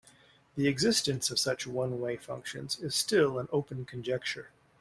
[0.55, 4.49] The existence of such one-way functions is still an open conjecture.